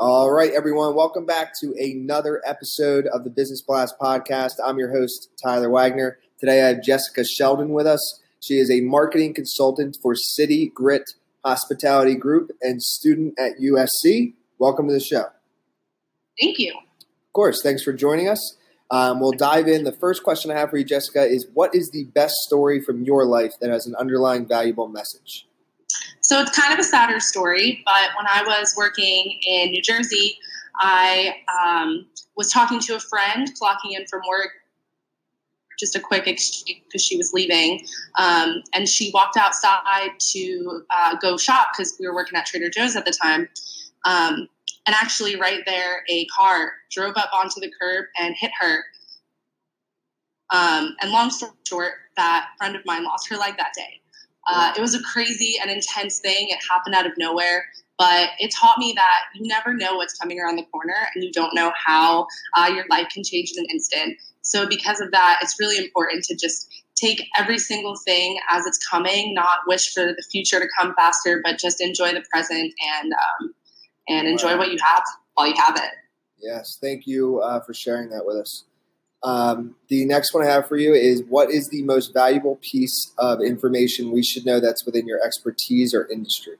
All 0.00 0.30
right, 0.30 0.52
everyone, 0.52 0.94
welcome 0.94 1.26
back 1.26 1.54
to 1.60 1.74
another 1.76 2.40
episode 2.46 3.08
of 3.08 3.24
the 3.24 3.30
Business 3.30 3.60
Blast 3.60 3.98
podcast. 4.00 4.52
I'm 4.64 4.78
your 4.78 4.96
host, 4.96 5.28
Tyler 5.42 5.68
Wagner. 5.68 6.20
Today 6.38 6.62
I 6.62 6.68
have 6.68 6.84
Jessica 6.84 7.24
Sheldon 7.24 7.70
with 7.70 7.88
us. 7.88 8.20
She 8.38 8.60
is 8.60 8.70
a 8.70 8.80
marketing 8.80 9.34
consultant 9.34 9.98
for 10.00 10.14
City 10.14 10.70
Grit 10.72 11.02
Hospitality 11.44 12.14
Group 12.14 12.52
and 12.62 12.80
student 12.80 13.34
at 13.40 13.58
USC. 13.60 14.34
Welcome 14.60 14.86
to 14.86 14.94
the 14.94 15.00
show. 15.00 15.24
Thank 16.40 16.60
you. 16.60 16.74
Of 16.76 17.32
course, 17.32 17.60
thanks 17.60 17.82
for 17.82 17.92
joining 17.92 18.28
us. 18.28 18.56
Um, 18.92 19.18
we'll 19.18 19.32
dive 19.32 19.66
in. 19.66 19.82
The 19.82 19.90
first 19.90 20.22
question 20.22 20.52
I 20.52 20.60
have 20.60 20.70
for 20.70 20.76
you, 20.76 20.84
Jessica, 20.84 21.24
is 21.24 21.48
what 21.54 21.74
is 21.74 21.90
the 21.90 22.04
best 22.04 22.36
story 22.46 22.80
from 22.80 23.02
your 23.02 23.24
life 23.24 23.54
that 23.60 23.70
has 23.70 23.88
an 23.88 23.96
underlying 23.96 24.46
valuable 24.46 24.86
message? 24.86 25.48
So 26.28 26.38
it's 26.42 26.50
kind 26.50 26.74
of 26.74 26.78
a 26.78 26.82
sadder 26.82 27.20
story, 27.20 27.82
but 27.86 28.10
when 28.14 28.26
I 28.26 28.42
was 28.42 28.74
working 28.76 29.40
in 29.46 29.70
New 29.70 29.80
Jersey, 29.80 30.36
I 30.78 31.36
um, 31.58 32.06
was 32.36 32.50
talking 32.50 32.80
to 32.80 32.96
a 32.96 33.00
friend, 33.00 33.48
clocking 33.58 33.98
in 33.98 34.06
from 34.08 34.20
work, 34.28 34.50
just 35.80 35.96
a 35.96 36.00
quick 36.00 36.26
exchange 36.26 36.82
because 36.84 37.02
she 37.02 37.16
was 37.16 37.32
leaving. 37.32 37.80
Um, 38.18 38.62
and 38.74 38.86
she 38.86 39.10
walked 39.14 39.38
outside 39.38 40.20
to 40.32 40.82
uh, 40.90 41.16
go 41.16 41.38
shop 41.38 41.68
because 41.72 41.96
we 41.98 42.06
were 42.06 42.14
working 42.14 42.36
at 42.38 42.44
Trader 42.44 42.68
Joe's 42.68 42.94
at 42.94 43.06
the 43.06 43.12
time. 43.22 43.48
Um, 44.04 44.50
and 44.86 44.94
actually, 44.94 45.36
right 45.36 45.62
there, 45.64 46.04
a 46.10 46.26
car 46.26 46.72
drove 46.90 47.16
up 47.16 47.30
onto 47.32 47.58
the 47.58 47.72
curb 47.80 48.04
and 48.20 48.34
hit 48.38 48.50
her. 48.60 48.84
Um, 50.52 50.94
and 51.00 51.10
long 51.10 51.30
story 51.30 51.52
short, 51.66 51.92
that 52.18 52.50
friend 52.58 52.76
of 52.76 52.84
mine 52.84 53.04
lost 53.04 53.30
her 53.30 53.36
leg 53.38 53.54
that 53.56 53.72
day. 53.74 54.02
Uh, 54.50 54.72
it 54.76 54.80
was 54.80 54.94
a 54.94 55.02
crazy 55.02 55.56
and 55.60 55.70
intense 55.70 56.20
thing. 56.20 56.48
It 56.48 56.58
happened 56.70 56.94
out 56.94 57.06
of 57.06 57.12
nowhere, 57.18 57.66
but 57.98 58.30
it 58.38 58.50
taught 58.50 58.78
me 58.78 58.92
that 58.96 59.20
you 59.34 59.46
never 59.46 59.74
know 59.74 59.96
what's 59.96 60.16
coming 60.16 60.40
around 60.40 60.56
the 60.56 60.64
corner 60.72 61.08
and 61.14 61.22
you 61.22 61.30
don't 61.32 61.54
know 61.54 61.72
how 61.84 62.26
uh, 62.56 62.70
your 62.74 62.86
life 62.88 63.08
can 63.12 63.22
change 63.24 63.52
in 63.54 63.64
an 63.64 63.70
instant. 63.70 64.16
So, 64.42 64.66
because 64.66 65.00
of 65.00 65.10
that, 65.10 65.40
it's 65.42 65.56
really 65.60 65.76
important 65.76 66.24
to 66.24 66.34
just 66.34 66.72
take 66.94 67.22
every 67.36 67.58
single 67.58 67.96
thing 67.96 68.38
as 68.50 68.64
it's 68.66 68.78
coming, 68.86 69.34
not 69.34 69.58
wish 69.66 69.92
for 69.92 70.04
the 70.04 70.24
future 70.30 70.58
to 70.58 70.66
come 70.78 70.94
faster, 70.96 71.40
but 71.44 71.58
just 71.58 71.80
enjoy 71.80 72.12
the 72.12 72.24
present 72.32 72.72
and 73.00 73.12
um, 73.12 73.54
and 74.08 74.26
enjoy 74.26 74.56
what 74.56 74.72
you 74.72 74.78
have 74.82 75.02
while 75.34 75.46
you 75.46 75.54
have 75.56 75.76
it. 75.76 75.90
Yes, 76.38 76.78
thank 76.80 77.06
you 77.06 77.40
uh, 77.40 77.60
for 77.60 77.74
sharing 77.74 78.08
that 78.10 78.24
with 78.24 78.36
us. 78.36 78.64
Um, 79.22 79.74
the 79.88 80.04
next 80.04 80.32
one 80.32 80.44
I 80.44 80.50
have 80.50 80.68
for 80.68 80.76
you 80.76 80.94
is 80.94 81.22
what 81.28 81.50
is 81.50 81.68
the 81.68 81.82
most 81.82 82.12
valuable 82.14 82.58
piece 82.62 83.12
of 83.18 83.40
information 83.40 84.12
we 84.12 84.22
should 84.22 84.46
know 84.46 84.60
that's 84.60 84.86
within 84.86 85.06
your 85.06 85.20
expertise 85.24 85.92
or 85.92 86.06
industry? 86.10 86.56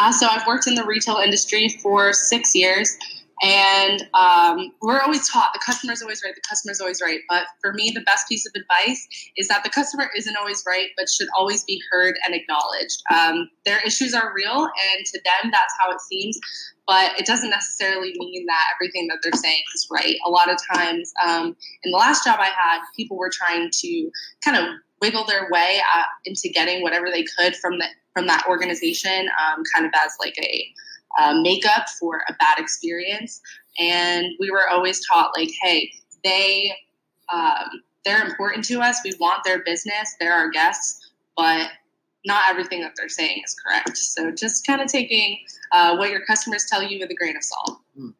Uh, 0.00 0.12
so 0.12 0.26
I've 0.26 0.46
worked 0.46 0.66
in 0.66 0.74
the 0.74 0.84
retail 0.84 1.16
industry 1.16 1.68
for 1.82 2.12
six 2.12 2.54
years, 2.54 2.96
and 3.42 4.06
um, 4.14 4.72
we're 4.80 5.00
always 5.00 5.28
taught 5.28 5.52
the 5.52 5.60
customer 5.64 5.92
is 5.92 6.02
always 6.02 6.22
right, 6.24 6.34
the 6.34 6.40
customer 6.48 6.72
is 6.72 6.80
always 6.80 7.00
right. 7.02 7.20
But 7.28 7.44
for 7.60 7.72
me, 7.72 7.90
the 7.94 8.02
best 8.02 8.28
piece 8.28 8.46
of 8.46 8.52
advice 8.54 9.06
is 9.36 9.48
that 9.48 9.64
the 9.64 9.70
customer 9.70 10.08
isn't 10.16 10.36
always 10.36 10.62
right, 10.66 10.88
but 10.96 11.08
should 11.08 11.28
always 11.36 11.64
be 11.64 11.80
heard 11.90 12.16
and 12.24 12.34
acknowledged. 12.34 13.02
Um, 13.12 13.50
their 13.64 13.80
issues 13.84 14.14
are 14.14 14.32
real, 14.34 14.64
and 14.64 15.06
to 15.06 15.20
them, 15.24 15.50
that's 15.50 15.74
how 15.78 15.90
it 15.90 16.00
seems 16.00 16.38
but 16.86 17.18
it 17.18 17.26
doesn't 17.26 17.50
necessarily 17.50 18.12
mean 18.18 18.44
that 18.46 18.64
everything 18.74 19.08
that 19.08 19.18
they're 19.22 19.32
saying 19.32 19.62
is 19.74 19.88
right. 19.90 20.16
A 20.26 20.30
lot 20.30 20.50
of 20.50 20.58
times, 20.74 21.12
um, 21.26 21.56
in 21.82 21.90
the 21.90 21.96
last 21.96 22.24
job 22.24 22.38
I 22.40 22.50
had, 22.50 22.80
people 22.96 23.16
were 23.16 23.30
trying 23.32 23.70
to 23.72 24.10
kind 24.44 24.56
of 24.56 24.64
wiggle 25.00 25.24
their 25.24 25.48
way 25.50 25.80
uh, 25.96 26.04
into 26.24 26.48
getting 26.48 26.82
whatever 26.82 27.10
they 27.10 27.24
could 27.36 27.56
from 27.56 27.78
the 27.78 27.86
from 28.12 28.26
that 28.28 28.44
organization, 28.48 29.28
um, 29.42 29.62
kind 29.74 29.86
of 29.86 29.92
as 30.04 30.12
like 30.20 30.36
a 30.38 30.66
uh, 31.18 31.40
makeup 31.40 31.86
for 32.00 32.22
a 32.28 32.34
bad 32.34 32.58
experience. 32.58 33.40
And 33.78 34.26
we 34.40 34.50
were 34.50 34.68
always 34.70 35.04
taught 35.06 35.32
like, 35.36 35.50
hey, 35.62 35.90
they 36.22 36.74
um, 37.32 37.82
they're 38.04 38.24
important 38.24 38.64
to 38.66 38.80
us. 38.80 39.00
We 39.04 39.14
want 39.18 39.44
their 39.44 39.62
business. 39.64 40.14
They're 40.20 40.34
our 40.34 40.50
guests, 40.50 41.12
but 41.36 41.68
not 42.26 42.48
everything 42.48 42.80
that 42.82 42.92
they're 42.96 43.08
saying 43.08 43.42
is 43.44 43.54
correct. 43.54 43.96
So 43.96 44.30
just 44.30 44.66
kind 44.66 44.80
of 44.80 44.88
taking 44.88 45.38
uh, 45.72 45.96
what 45.96 46.10
your 46.10 46.24
customers 46.26 46.66
tell 46.70 46.82
you 46.82 46.98
with 47.00 47.10
a 47.10 47.14
grain 47.14 47.36
of 47.36 47.42
salt. 47.42 47.80
Hmm. 47.96 48.10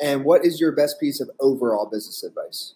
And 0.00 0.24
what 0.24 0.44
is 0.44 0.60
your 0.60 0.72
best 0.72 0.98
piece 0.98 1.20
of 1.20 1.30
overall 1.40 1.86
business 1.86 2.22
advice? 2.22 2.74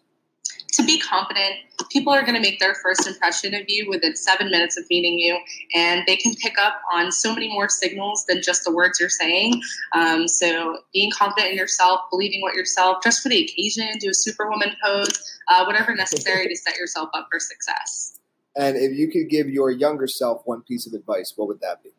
To 0.72 0.84
be 0.84 1.00
confident, 1.00 1.54
people 1.90 2.12
are 2.12 2.22
going 2.22 2.34
to 2.34 2.40
make 2.40 2.60
their 2.60 2.74
first 2.74 3.06
impression 3.06 3.54
of 3.54 3.62
you 3.68 3.88
within 3.88 4.14
seven 4.14 4.50
minutes 4.50 4.76
of 4.76 4.84
meeting 4.90 5.18
you, 5.18 5.38
and 5.74 6.02
they 6.06 6.16
can 6.16 6.34
pick 6.34 6.58
up 6.58 6.82
on 6.92 7.10
so 7.10 7.34
many 7.34 7.48
more 7.48 7.68
signals 7.68 8.26
than 8.26 8.42
just 8.42 8.64
the 8.64 8.72
words 8.72 9.00
you're 9.00 9.08
saying. 9.08 9.60
Um, 9.94 10.28
so, 10.28 10.78
being 10.92 11.10
confident 11.10 11.52
in 11.52 11.58
yourself, 11.58 12.00
believing 12.10 12.42
what 12.42 12.54
yourself, 12.54 12.98
just 13.02 13.22
for 13.22 13.30
the 13.30 13.42
occasion, 13.44 13.88
do 13.98 14.10
a 14.10 14.14
superwoman 14.14 14.76
pose, 14.84 15.36
uh, 15.48 15.64
whatever 15.64 15.94
necessary 15.94 16.48
to 16.48 16.56
set 16.56 16.76
yourself 16.76 17.08
up 17.14 17.28
for 17.30 17.40
success. 17.40 18.18
And 18.54 18.76
if 18.76 18.92
you 18.92 19.10
could 19.10 19.30
give 19.30 19.48
your 19.48 19.70
younger 19.70 20.06
self 20.06 20.42
one 20.44 20.62
piece 20.62 20.86
of 20.86 20.92
advice, 20.92 21.32
what 21.36 21.48
would 21.48 21.60
that 21.60 21.82
be? 21.82 21.90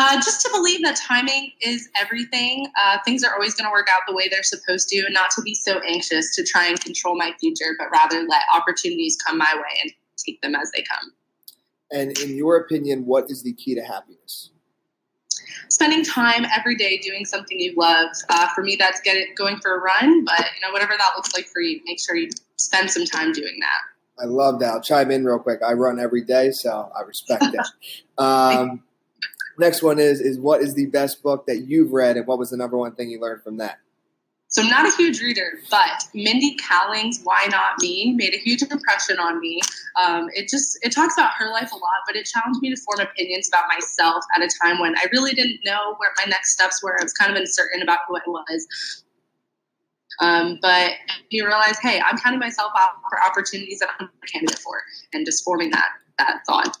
Uh, 0.00 0.14
just 0.14 0.40
to 0.40 0.48
believe 0.52 0.80
that 0.84 0.94
timing 0.94 1.50
is 1.60 1.88
everything. 2.00 2.68
Uh, 2.80 2.98
things 3.04 3.24
are 3.24 3.34
always 3.34 3.56
going 3.56 3.68
to 3.68 3.72
work 3.72 3.88
out 3.92 4.02
the 4.06 4.14
way 4.14 4.28
they're 4.28 4.44
supposed 4.44 4.88
to, 4.88 4.96
and 4.98 5.12
not 5.12 5.32
to 5.32 5.42
be 5.42 5.56
so 5.56 5.80
anxious 5.80 6.36
to 6.36 6.44
try 6.44 6.68
and 6.68 6.80
control 6.80 7.18
my 7.18 7.32
future, 7.40 7.74
but 7.76 7.88
rather 7.90 8.24
let 8.28 8.42
opportunities 8.54 9.16
come 9.16 9.38
my 9.38 9.52
way 9.56 9.80
and 9.82 9.92
take 10.16 10.40
them 10.40 10.54
as 10.54 10.70
they 10.70 10.82
come. 10.82 11.12
And 11.90 12.16
in 12.20 12.36
your 12.36 12.58
opinion, 12.58 13.06
what 13.06 13.28
is 13.28 13.42
the 13.42 13.52
key 13.54 13.74
to 13.74 13.82
happiness? 13.82 14.50
Spending 15.68 16.04
time 16.04 16.46
every 16.56 16.76
day 16.76 16.98
doing 16.98 17.24
something 17.24 17.58
you 17.58 17.74
love. 17.76 18.10
Uh, 18.28 18.46
for 18.54 18.62
me, 18.62 18.76
that's 18.76 19.00
get 19.00 19.16
it, 19.16 19.34
going 19.34 19.58
for 19.58 19.74
a 19.74 19.80
run, 19.80 20.24
but 20.24 20.38
you 20.38 20.64
know 20.64 20.72
whatever 20.72 20.92
that 20.96 21.10
looks 21.16 21.34
like 21.34 21.46
for 21.46 21.60
you, 21.60 21.80
make 21.86 21.98
sure 21.98 22.14
you 22.14 22.30
spend 22.54 22.88
some 22.88 23.04
time 23.04 23.32
doing 23.32 23.56
that. 23.58 24.22
I 24.22 24.26
love 24.26 24.60
that. 24.60 24.74
I'll 24.74 24.80
chime 24.80 25.10
in 25.10 25.24
real 25.24 25.40
quick. 25.40 25.58
I 25.66 25.72
run 25.72 25.98
every 25.98 26.22
day, 26.22 26.52
so 26.52 26.92
I 26.96 27.02
respect 27.02 27.46
it. 27.52 27.66
Um, 28.18 28.82
next 29.58 29.82
one 29.82 29.98
is 29.98 30.20
is 30.20 30.38
what 30.38 30.60
is 30.62 30.74
the 30.74 30.86
best 30.86 31.22
book 31.22 31.46
that 31.46 31.58
you've 31.66 31.92
read, 31.92 32.16
and 32.16 32.26
what 32.26 32.38
was 32.38 32.50
the 32.50 32.56
number 32.56 32.76
one 32.76 32.94
thing 32.94 33.10
you 33.10 33.20
learned 33.20 33.42
from 33.42 33.58
that? 33.58 33.78
So 34.50 34.62
I'm 34.62 34.70
not 34.70 34.86
a 34.86 34.96
huge 34.96 35.20
reader, 35.20 35.60
but 35.70 36.04
Mindy 36.14 36.56
Kaling's 36.56 37.20
"Why 37.22 37.46
Not 37.50 37.82
Me" 37.82 38.14
made 38.16 38.32
a 38.32 38.38
huge 38.38 38.62
impression 38.62 39.18
on 39.18 39.40
me. 39.40 39.60
Um, 40.02 40.28
it 40.32 40.48
just 40.48 40.78
it 40.82 40.90
talks 40.90 41.14
about 41.18 41.32
her 41.38 41.50
life 41.50 41.70
a 41.70 41.76
lot, 41.76 42.00
but 42.06 42.16
it 42.16 42.24
challenged 42.24 42.60
me 42.62 42.74
to 42.74 42.80
form 42.80 43.00
opinions 43.00 43.48
about 43.48 43.64
myself 43.68 44.24
at 44.34 44.42
a 44.42 44.48
time 44.62 44.80
when 44.80 44.96
I 44.96 45.06
really 45.12 45.32
didn't 45.32 45.60
know 45.64 45.94
where 45.98 46.10
my 46.16 46.24
next 46.28 46.54
steps 46.54 46.82
were. 46.82 46.98
I 46.98 47.02
was 47.02 47.12
kind 47.12 47.30
of 47.30 47.36
uncertain 47.36 47.82
about 47.82 47.98
who 48.08 48.16
I 48.16 48.22
was. 48.26 49.04
Um, 50.20 50.58
but 50.62 50.92
you 51.30 51.46
realize, 51.46 51.78
hey, 51.78 52.00
I'm 52.00 52.16
counting 52.16 52.40
myself 52.40 52.72
out 52.76 52.90
for 53.08 53.22
opportunities 53.22 53.78
that 53.80 53.90
I'm 54.00 54.08
a 54.08 54.26
candidate 54.26 54.58
for, 54.58 54.80
and 55.12 55.26
just 55.26 55.44
forming 55.44 55.70
that 55.70 55.88
that 56.16 56.40
thought. 56.46 56.76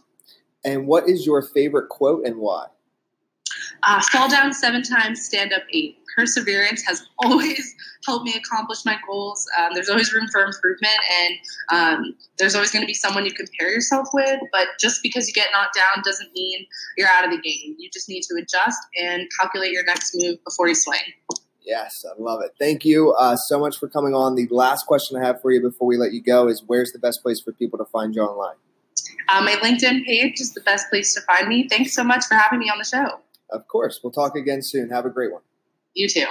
And 0.64 0.86
what 0.86 1.08
is 1.08 1.24
your 1.24 1.42
favorite 1.42 1.88
quote 1.88 2.26
and 2.26 2.36
why? 2.36 2.66
Uh, 3.82 4.00
fall 4.12 4.28
down 4.28 4.52
seven 4.52 4.82
times, 4.82 5.24
stand 5.24 5.52
up 5.52 5.62
eight. 5.72 5.98
Perseverance 6.16 6.82
has 6.82 7.06
always 7.20 7.74
helped 8.06 8.24
me 8.24 8.34
accomplish 8.34 8.84
my 8.84 8.96
goals. 9.06 9.46
Um, 9.58 9.70
there's 9.74 9.88
always 9.88 10.12
room 10.12 10.26
for 10.32 10.42
improvement, 10.42 10.96
and 11.20 11.34
um, 11.72 12.14
there's 12.38 12.54
always 12.54 12.70
going 12.70 12.82
to 12.82 12.86
be 12.86 12.94
someone 12.94 13.24
you 13.24 13.32
compare 13.32 13.70
yourself 13.70 14.08
with. 14.12 14.40
But 14.52 14.66
just 14.80 15.02
because 15.02 15.28
you 15.28 15.34
get 15.34 15.48
knocked 15.52 15.76
down 15.76 16.02
doesn't 16.04 16.32
mean 16.34 16.66
you're 16.96 17.08
out 17.08 17.24
of 17.24 17.30
the 17.30 17.40
game. 17.40 17.76
You 17.78 17.88
just 17.92 18.08
need 18.08 18.22
to 18.22 18.36
adjust 18.36 18.80
and 19.00 19.28
calculate 19.38 19.72
your 19.72 19.84
next 19.84 20.14
move 20.14 20.42
before 20.44 20.68
you 20.68 20.74
swing. 20.74 21.00
Yes, 21.62 22.04
I 22.08 22.20
love 22.20 22.40
it. 22.42 22.52
Thank 22.58 22.84
you 22.84 23.12
uh, 23.12 23.36
so 23.36 23.58
much 23.58 23.78
for 23.78 23.88
coming 23.88 24.14
on. 24.14 24.34
The 24.34 24.48
last 24.50 24.86
question 24.86 25.18
I 25.18 25.26
have 25.26 25.42
for 25.42 25.52
you 25.52 25.60
before 25.60 25.86
we 25.86 25.98
let 25.98 26.12
you 26.12 26.22
go 26.22 26.48
is 26.48 26.62
where's 26.66 26.92
the 26.92 26.98
best 26.98 27.22
place 27.22 27.40
for 27.40 27.52
people 27.52 27.78
to 27.78 27.84
find 27.84 28.14
you 28.14 28.22
online? 28.22 28.56
Uh, 29.28 29.42
my 29.42 29.52
LinkedIn 29.56 30.04
page 30.04 30.40
is 30.40 30.54
the 30.54 30.60
best 30.62 30.88
place 30.88 31.14
to 31.14 31.20
find 31.22 31.48
me. 31.48 31.68
Thanks 31.68 31.92
so 31.92 32.02
much 32.02 32.24
for 32.26 32.34
having 32.34 32.58
me 32.58 32.70
on 32.70 32.78
the 32.78 32.84
show. 32.84 33.20
Of 33.50 33.68
course. 33.68 34.00
We'll 34.02 34.12
talk 34.12 34.36
again 34.36 34.62
soon. 34.62 34.90
Have 34.90 35.06
a 35.06 35.10
great 35.10 35.32
one. 35.32 35.42
You 35.94 36.08
too. 36.08 36.26